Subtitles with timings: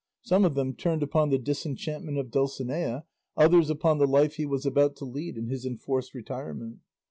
[0.23, 3.03] Some of them turned upon the disenchantment of Dulcinea,
[3.37, 6.79] others upon the life he was about to lead in his enforced retirement.